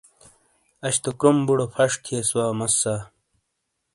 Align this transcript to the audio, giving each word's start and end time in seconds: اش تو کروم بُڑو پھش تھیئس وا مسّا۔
اش 0.85 0.95
تو 1.03 1.09
کروم 1.19 1.37
بُڑو 1.47 1.65
پھش 1.73 1.91
تھیئس 2.03 2.29
وا 2.35 2.45
مسّا۔ 2.59 2.95